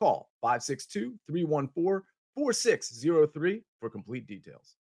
[0.00, 2.00] Call 562 314
[2.34, 4.76] 4603 for complete details.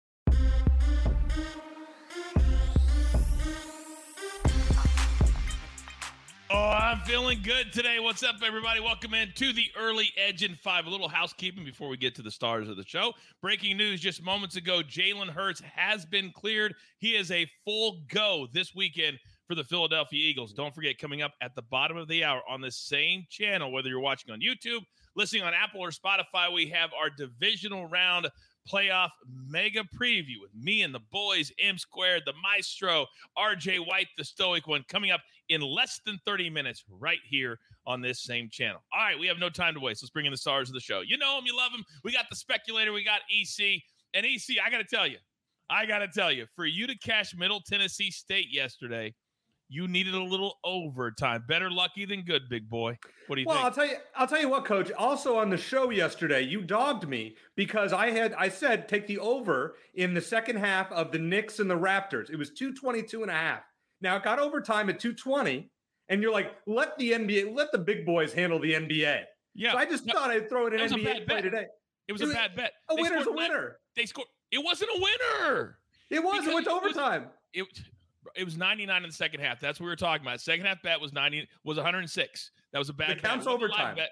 [6.51, 7.99] Oh, I'm feeling good today.
[7.99, 8.79] What's up, everybody?
[8.79, 10.85] Welcome in to the early Edge in Five.
[10.85, 13.11] A little housekeeping before we get to the stars of the show.
[13.41, 16.75] Breaking news just moments ago Jalen Hurts has been cleared.
[16.99, 20.53] He is a full go this weekend for the Philadelphia Eagles.
[20.53, 23.89] Don't forget, coming up at the bottom of the hour on the same channel, whether
[23.89, 24.81] you're watching on YouTube,
[25.17, 28.29] listening on Apple or Spotify, we have our divisional round
[28.71, 29.09] playoff
[29.47, 33.05] mega preview with me and the boys, M Squared, the Maestro,
[33.37, 38.01] RJ White, the Stoic one, coming up in less than 30 minutes right here on
[38.01, 38.81] this same channel.
[38.93, 40.03] All right, we have no time to waste.
[40.03, 41.01] Let's bring in the stars of the show.
[41.01, 41.83] You know them, you love them.
[42.03, 43.81] We got the speculator, we got EC.
[44.13, 45.17] And EC, I got to tell you,
[45.69, 49.13] I got to tell you, for you to cash Middle Tennessee State yesterday,
[49.69, 51.43] you needed a little overtime.
[51.47, 52.97] Better lucky than good, big boy.
[53.27, 53.65] What do you well, think?
[53.65, 53.95] I'll tell you.
[54.15, 54.91] I'll tell you what, Coach.
[54.97, 59.19] Also on the show yesterday, you dogged me because I had I said take the
[59.19, 62.29] over in the second half of the Knicks and the Raptors.
[62.29, 63.63] It was 222 and a half.
[64.01, 65.69] Now it got overtime at 220,
[66.09, 69.23] and you're like, let the NBA, let the big boys handle the NBA.
[69.55, 71.43] Yeah, so I just no, thought I'd throw it in an was NBA play bet.
[71.43, 71.65] today.
[72.07, 72.73] it was it a bad bet.
[72.89, 73.77] Oh, a They winner's a winner.
[73.95, 74.27] They scored.
[74.51, 75.79] It wasn't a winner.
[76.11, 76.45] It was.
[76.47, 77.25] It went to it was- overtime.
[77.53, 77.65] It
[78.35, 79.59] it was 99 in the second half.
[79.59, 80.41] That's what we were talking about.
[80.41, 82.51] Second half bet was 90 was 106.
[82.73, 83.31] That was a bad It bet.
[83.31, 83.95] counts It wasn't a live overtime.
[83.95, 84.09] Bet.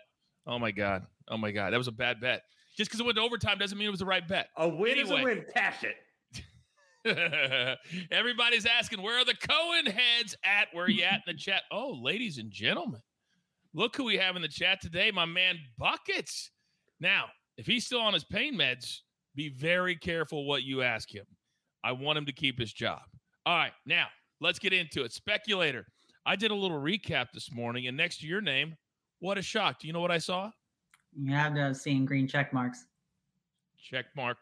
[0.48, 1.06] Oh my god.
[1.28, 1.74] Oh my god.
[1.74, 2.42] That was a bad bet.
[2.78, 4.50] Just because it went to overtime doesn't mean it was the right bet.
[4.58, 5.46] A win is a win.
[5.54, 5.96] Cash it.
[8.12, 10.68] Everybody's asking, where are the Cohen heads at?
[10.74, 11.62] Where are you at in the chat?
[11.72, 13.02] Oh, ladies and gentlemen,
[13.74, 15.12] look who we have in the chat today.
[15.12, 16.52] My man Buckets.
[17.00, 17.26] Now,
[17.58, 19.00] if he's still on his pain meds,
[19.36, 21.26] be very careful what you ask him.
[21.84, 23.02] I want him to keep his job.
[23.46, 24.08] All right, now
[24.42, 25.14] let's get into it.
[25.14, 25.86] Speculator.
[26.26, 28.76] I did a little recap this morning, and next to your name,
[29.20, 29.80] what a shock.
[29.80, 30.50] Do you know what I saw?
[31.16, 32.86] You have to see in green check marks.
[33.78, 34.38] Check mark.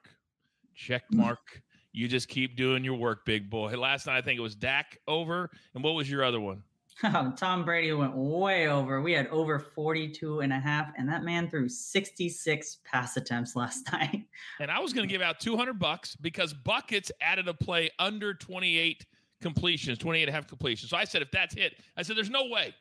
[0.73, 1.61] Check mark.
[1.91, 3.77] You just keep doing your work, big boy.
[3.77, 5.49] Last night, I think it was Dak over.
[5.75, 6.63] And what was your other one?
[7.37, 9.01] Tom Brady went way over.
[9.01, 13.91] We had over 42 and a half, and that man threw 66 pass attempts last
[13.91, 14.25] night.
[14.59, 18.33] And I was going to give out 200 bucks because Buckets added a play under
[18.33, 19.05] 28
[19.41, 20.89] completions, 28 and a half completions.
[20.89, 22.73] So I said, if that's hit, I said, there's no way.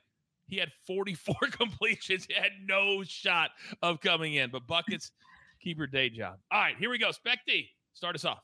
[0.47, 2.27] He had 44 completions.
[2.27, 3.51] He had no shot
[3.83, 4.51] of coming in.
[4.51, 5.11] But Buckets,
[5.61, 6.37] keep your day job.
[6.51, 7.11] All right, here we go.
[7.11, 8.43] Specty, start us off.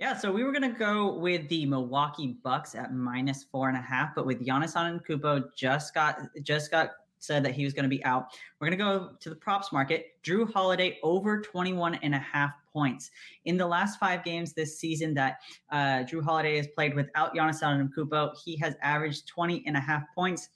[0.00, 3.82] Yeah, so we were gonna go with the Milwaukee Bucks at minus four and a
[3.82, 7.90] half, but with Giannis Antetokounmpo just got just got said that he was going to
[7.90, 8.28] be out.
[8.58, 10.14] We're going to go to the props market.
[10.24, 13.10] Jrue Holiday over 21 and a half points.
[13.44, 15.40] In the last five games this season that
[15.70, 20.04] uh, Jrue Holiday has played without Giannis Antetokounmpo, he has averaged 20 and a half
[20.14, 20.48] points.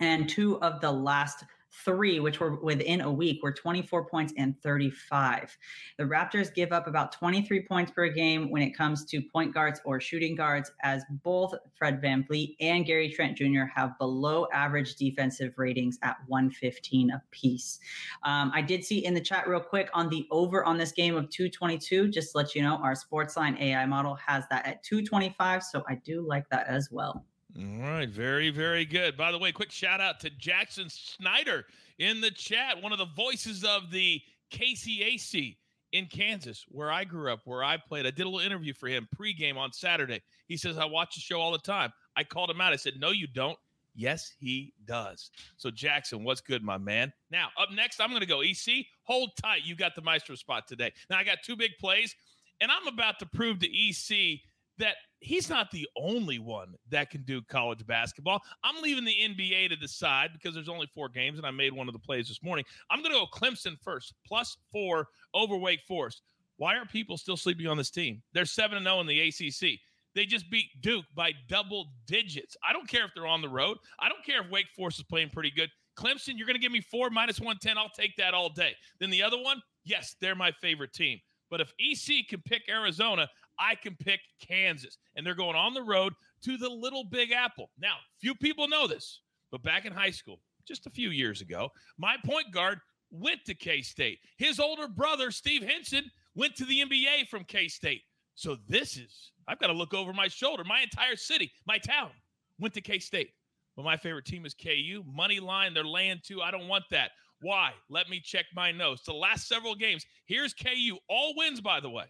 [0.00, 1.44] And two of the last
[1.84, 5.56] three, which were within a week, were 24 points and 35.
[5.98, 9.80] The Raptors give up about 23 points per game when it comes to point guards
[9.84, 13.64] or shooting guards, as both Fred VanVleet and Gary Trent Jr.
[13.74, 17.80] have below average defensive ratings at 115 apiece.
[18.22, 21.16] Um, I did see in the chat real quick on the over on this game
[21.16, 25.62] of 222, just to let you know, our Sportsline AI model has that at 225.
[25.62, 27.24] So I do like that as well.
[27.58, 29.16] All right, very, very good.
[29.16, 31.66] By the way, quick shout out to Jackson Snyder
[31.98, 35.56] in the chat, one of the voices of the KCAC
[35.92, 38.06] in Kansas, where I grew up, where I played.
[38.06, 40.22] I did a little interview for him pregame on Saturday.
[40.48, 41.92] He says, I watch the show all the time.
[42.16, 42.72] I called him out.
[42.72, 43.58] I said, No, you don't.
[43.94, 45.30] Yes, he does.
[45.58, 47.12] So, Jackson, what's good, my man?
[47.30, 48.86] Now, up next, I'm going to go EC.
[49.02, 49.66] Hold tight.
[49.66, 50.92] You got the maestro spot today.
[51.10, 52.14] Now, I got two big plays,
[52.62, 54.40] and I'm about to prove to EC
[54.82, 58.40] that he's not the only one that can do college basketball.
[58.64, 61.72] I'm leaving the NBA to the side because there's only four games, and I made
[61.72, 62.64] one of the plays this morning.
[62.90, 66.22] I'm going to go Clemson first, plus four over Wake Forest.
[66.56, 68.22] Why are people still sleeping on this team?
[68.34, 69.78] They're 7 0 in the ACC.
[70.14, 72.56] They just beat Duke by double digits.
[72.68, 73.78] I don't care if they're on the road.
[74.00, 75.70] I don't care if Wake Forest is playing pretty good.
[75.96, 77.78] Clemson, you're going to give me four minus 110.
[77.78, 78.72] I'll take that all day.
[78.98, 81.20] Then the other one, yes, they're my favorite team.
[81.52, 83.28] But if EC can pick Arizona,
[83.62, 84.98] I can pick Kansas.
[85.14, 86.12] And they're going on the road
[86.44, 87.70] to the Little Big Apple.
[87.78, 89.20] Now, few people know this,
[89.50, 91.68] but back in high school, just a few years ago,
[91.98, 92.78] my point guard
[93.10, 94.18] went to K State.
[94.38, 96.04] His older brother, Steve Henson,
[96.34, 98.02] went to the NBA from K State.
[98.34, 100.64] So this is, I've got to look over my shoulder.
[100.64, 102.10] My entire city, my town
[102.58, 103.30] went to K State.
[103.76, 105.02] But my favorite team is KU.
[105.06, 106.42] Money line, they're laying two.
[106.42, 107.10] I don't want that.
[107.40, 107.72] Why?
[107.88, 109.02] Let me check my notes.
[109.04, 110.98] The last several games, here's KU.
[111.08, 112.04] All wins, by the way.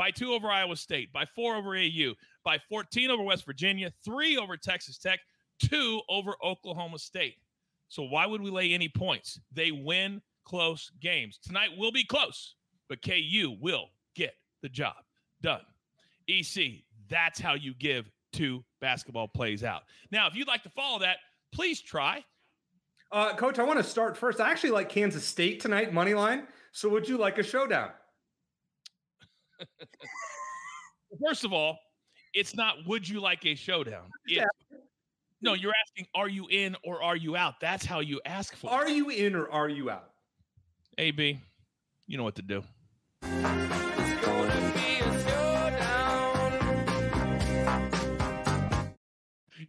[0.00, 4.38] By two over Iowa State, by four over AU, by 14 over West Virginia, three
[4.38, 5.20] over Texas Tech,
[5.62, 7.34] two over Oklahoma State.
[7.88, 9.38] So why would we lay any points?
[9.52, 11.38] They win close games.
[11.46, 12.54] Tonight will be close,
[12.88, 14.32] but KU will get
[14.62, 14.94] the job
[15.42, 15.60] done.
[16.30, 19.82] EC, that's how you give two basketball plays out.
[20.10, 21.18] Now, if you'd like to follow that,
[21.52, 22.24] please try.
[23.12, 24.40] Uh, Coach, I want to start first.
[24.40, 26.46] I actually like Kansas State tonight, money line.
[26.72, 27.90] So would you like a showdown?
[31.26, 31.78] First of all,
[32.34, 34.10] it's not would you like a showdown?
[34.26, 34.46] It's,
[35.42, 37.60] no, you're asking are you in or are you out?
[37.60, 40.10] That's how you ask for Are you in or are you out?
[40.98, 41.40] AB,
[42.06, 42.62] you know what to do.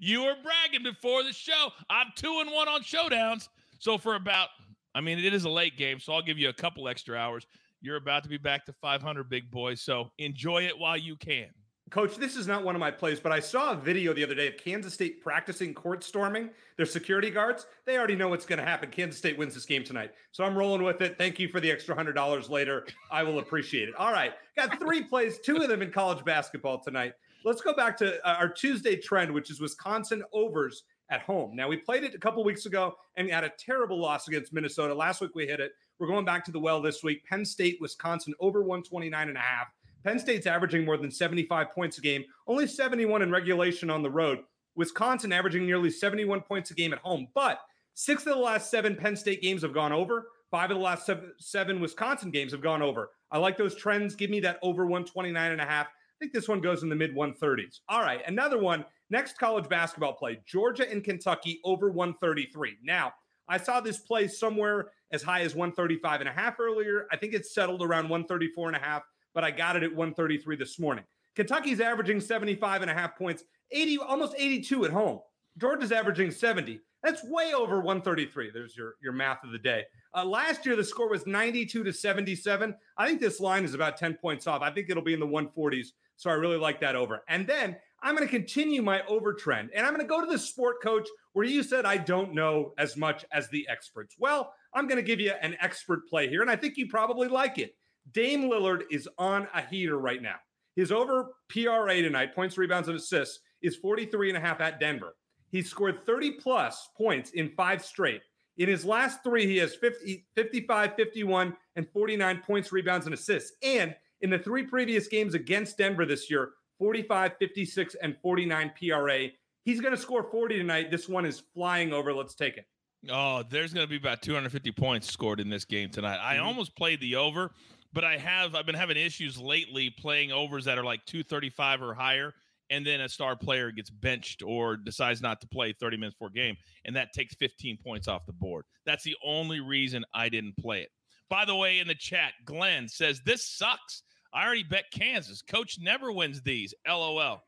[0.04, 1.70] You were bragging before the show.
[1.90, 3.50] I'm two and one on showdowns.
[3.78, 4.50] So for about,
[4.96, 7.46] I mean, it is a late game, so I'll give you a couple extra hours.
[7.82, 9.76] You're about to be back to 500, big boy.
[9.76, 11.48] So enjoy it while you can.
[11.90, 14.36] Coach, this is not one of my plays, but I saw a video the other
[14.36, 17.66] day of Kansas State practicing court storming their security guards.
[17.86, 18.90] They already know what's going to happen.
[18.90, 20.14] Kansas State wins this game tonight.
[20.32, 21.18] So I'm rolling with it.
[21.18, 22.88] Thank you for the extra $100 later.
[23.12, 23.96] I will appreciate it.
[23.96, 24.32] All right.
[24.56, 27.12] Got three plays, two of them in college basketball tonight.
[27.44, 31.56] Let's go back to uh, our Tuesday trend, which is Wisconsin overs at home.
[31.56, 34.94] Now, we played it a couple weeks ago and had a terrible loss against Minnesota.
[34.94, 35.74] Last week we hit it.
[36.02, 37.24] We're going back to the well this week.
[37.28, 39.68] Penn State, Wisconsin over 129 and a half.
[40.04, 44.10] Penn State's averaging more than 75 points a game, only 71 in regulation on the
[44.10, 44.40] road.
[44.76, 47.28] Wisconsin averaging nearly 71 points a game at home.
[47.36, 47.60] But
[47.94, 50.30] six of the last seven Penn State games have gone over.
[50.50, 51.08] Five of the last
[51.38, 53.12] seven, Wisconsin games have gone over.
[53.30, 54.16] I like those trends.
[54.16, 55.86] Give me that over 129 and a half.
[55.86, 57.82] I think this one goes in the mid 130s.
[57.90, 58.86] All right, another one.
[59.12, 62.78] Next college basketball play Georgia and Kentucky over 133.
[62.82, 63.14] Now,
[63.48, 67.08] I saw this play somewhere as high as 135 and a half earlier.
[67.12, 69.04] I think it's settled around 134 and a half
[69.34, 71.04] but I got it at 133 this morning.
[71.36, 75.20] Kentucky's averaging 75 and a half points, 80, almost 82 at home.
[75.58, 76.80] Georgia's averaging 70.
[77.04, 78.52] That's way over 133.
[78.52, 79.86] There's your, your math of the day.
[80.16, 82.76] Uh, last year, the score was 92 to 77.
[82.98, 84.62] I think this line is about 10 points off.
[84.62, 85.88] I think it'll be in the 140s.
[86.18, 87.24] So I really like that over.
[87.28, 89.70] And then I'm going to continue my over trend.
[89.76, 92.74] And I'm going to go to the sport coach where you said I don't know
[92.78, 94.16] as much as the experts.
[94.18, 96.42] Well, I'm going to give you an expert play here.
[96.42, 97.76] And I think you probably like it.
[98.14, 100.38] Dame Lillard is on a heater right now.
[100.76, 105.16] His over PRA tonight, points, rebounds, and assists, is 43 and a half at Denver.
[105.52, 108.22] He scored 30 plus points in five straight.
[108.58, 113.54] In his last three, he has 50, 55, 51, and 49 points, rebounds, and assists.
[113.62, 119.28] And in the three previous games against Denver this year, 45, 56, and 49 PRA.
[119.64, 120.90] He's going to score 40 tonight.
[120.90, 122.12] This one is flying over.
[122.14, 122.66] Let's take it.
[123.10, 126.20] Oh, there's going to be about 250 points scored in this game tonight.
[126.22, 126.48] I mm-hmm.
[126.48, 127.52] almost played the over
[127.94, 131.94] but I have I've been having issues lately playing overs that are like 235 or
[131.94, 132.34] higher
[132.70, 136.28] and then a star player gets benched or decides not to play 30 minutes for
[136.28, 136.56] a game
[136.86, 138.66] and that takes 15 points off the board.
[138.86, 140.90] That's the only reason I didn't play it.
[141.30, 144.04] By the way, in the chat, Glenn says this sucks.
[144.34, 145.42] I already bet Kansas.
[145.42, 146.74] Coach never wins these.
[146.88, 147.44] LOL.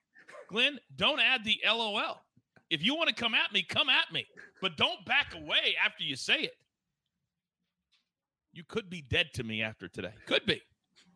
[0.49, 2.21] Glenn, don't add the LOL.
[2.69, 4.25] If you want to come at me, come at me,
[4.61, 6.55] but don't back away after you say it.
[8.51, 10.13] You could be dead to me after today.
[10.27, 10.61] Could be.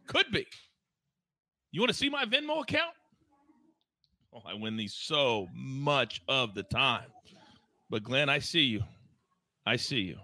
[0.07, 0.47] Could be.
[1.71, 2.93] You want to see my Venmo account?
[4.33, 7.05] Oh, I win these so much of the time.
[7.89, 8.83] But Glenn, I see you.
[9.65, 10.17] I see you.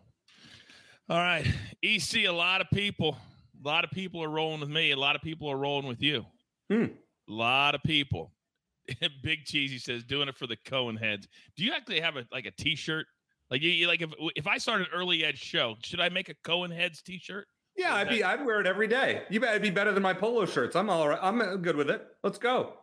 [1.09, 1.45] All right.
[1.83, 3.17] EC, a lot of people,
[3.63, 4.91] a lot of people are rolling with me.
[4.91, 6.25] A lot of people are rolling with you.
[6.69, 6.85] Hmm.
[7.29, 8.31] A lot of people.
[9.23, 11.27] Big Cheesy says, doing it for the Cohen heads.
[11.55, 13.05] Do you actually have a like a t-shirt
[13.53, 16.33] like you, like if if I start an early edge show, should I make a
[16.43, 17.45] Cohen Heads T-shirt?
[17.75, 19.23] Yeah, I'd be I'd wear it every day.
[19.29, 20.75] You bet it'd be better than my polo shirts.
[20.75, 21.19] I'm all right.
[21.21, 22.03] I'm good with it.
[22.23, 22.73] Let's go.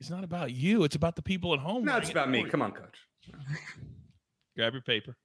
[0.00, 0.84] It's not about you.
[0.84, 1.84] It's about the people at home.
[1.84, 2.44] No, it's about me.
[2.44, 2.98] Come on, coach.
[4.56, 5.16] Grab your paper.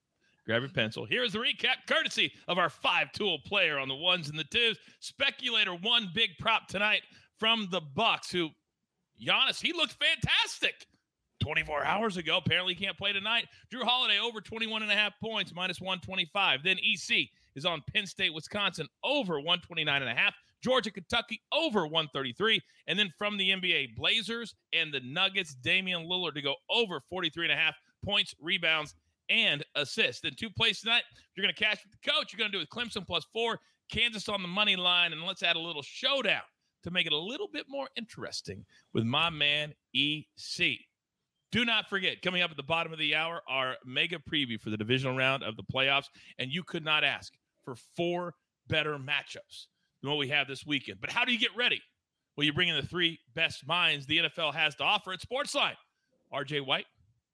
[0.46, 1.06] Grab your pencil.
[1.06, 4.78] Here's the recap, courtesy of our five-tool player on the ones and the twos.
[5.00, 7.02] Speculator one big prop tonight
[7.40, 8.32] from the Bucks.
[8.32, 8.50] Who,
[9.20, 10.86] Giannis, he looked fantastic.
[11.42, 12.38] 24 hours ago.
[12.38, 13.46] Apparently, can't play tonight.
[13.72, 16.64] Jrue Holiday over 21 and a half points, minus 125.
[16.64, 20.34] Then EC is on Penn State, Wisconsin, over 129 and a half.
[20.64, 22.60] Georgia, Kentucky, over 133.
[22.88, 27.46] And then from the NBA, Blazers and the Nuggets, Damian Lillard to go over 43
[27.46, 28.96] and a half points, rebounds,
[29.29, 30.22] and assists.
[30.22, 31.03] Then two plays tonight.
[31.36, 32.32] You're going to cash with the coach.
[32.32, 33.60] You're going to do with Clemson plus four,
[33.91, 36.41] Kansas on the money line, and let's add a little showdown
[36.84, 40.77] to make it a little bit more interesting with my man EC.
[41.51, 44.70] Do not forget, coming up at the bottom of the hour, our mega preview for
[44.70, 46.08] the divisional round of the playoffs.
[46.38, 48.34] And you could not ask for four
[48.67, 49.67] better matchups
[50.01, 51.00] than what we have this weekend.
[51.00, 51.82] But how do you get ready?
[52.36, 55.75] Well, you bring in the three best minds the NFL has to offer at Sportsline
[56.34, 56.88] RJ White,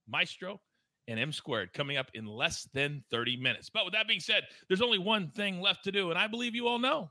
[0.08, 0.62] Maestro,
[1.08, 3.70] and M squared coming up in less than 30 minutes.
[3.70, 6.56] But with that being said, there's only one thing left to do, and I believe
[6.56, 7.10] you all know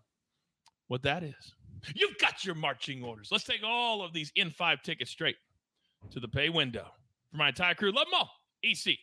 [0.89, 1.55] what that is.
[1.95, 3.29] You've got your marching orders.
[3.31, 5.37] Let's take all of these in five tickets straight
[6.11, 6.87] to the pay window.
[7.31, 8.31] For my entire crew, love them all.
[8.63, 8.99] EC,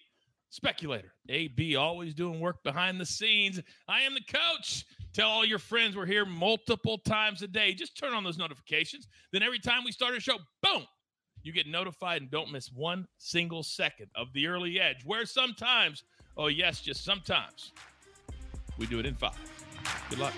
[0.50, 3.60] speculator, AB, always doing work behind the scenes.
[3.88, 4.86] I am the coach.
[5.14, 7.74] Tell all your friends we're here multiple times a day.
[7.74, 9.08] Just turn on those notifications.
[9.32, 10.86] Then every time we start a show, boom,
[11.48, 16.04] you get notified and don't miss one single second of the early edge, where sometimes,
[16.36, 17.72] oh, yes, just sometimes,
[18.78, 19.40] we do it in five.
[20.10, 20.34] Good luck.